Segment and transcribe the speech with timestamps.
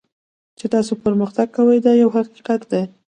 [0.57, 2.83] چې تاسو پرمختګ کوئ دا یو حقیقت دی.